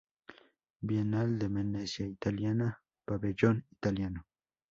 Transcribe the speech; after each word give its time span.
Bienal 0.81 1.37
de 1.37 1.47
Venecia 1.47 2.07
italiana 2.07 2.81
Pabellón 3.05 3.67
Italiano. 3.69 4.25